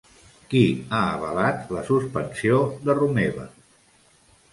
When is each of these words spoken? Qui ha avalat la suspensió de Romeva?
Qui 0.51 0.61
ha 0.77 1.01
avalat 1.17 1.69
la 1.75 1.83
suspensió 1.89 2.57
de 2.87 2.97
Romeva? 3.01 3.47